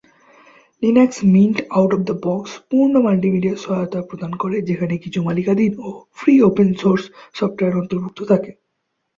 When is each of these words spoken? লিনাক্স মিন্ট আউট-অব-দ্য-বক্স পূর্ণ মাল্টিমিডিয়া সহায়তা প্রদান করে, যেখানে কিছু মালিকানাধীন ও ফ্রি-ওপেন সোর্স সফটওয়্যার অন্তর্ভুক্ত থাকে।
লিনাক্স 0.81 1.17
মিন্ট 1.33 1.57
আউট-অব-দ্য-বক্স 1.71 2.51
পূর্ণ 2.69 2.93
মাল্টিমিডিয়া 2.99 3.55
সহায়তা 3.55 3.99
প্রদান 4.01 4.31
করে, 4.33 4.57
যেখানে 4.61 4.93
কিছু 4.97 5.19
মালিকানাধীন 5.21 5.73
ও 5.79 5.89
ফ্রি-ওপেন 6.17 6.69
সোর্স 6.73 7.03
সফটওয়্যার 7.33 7.79
অন্তর্ভুক্ত 7.81 8.19
থাকে। 8.23 8.51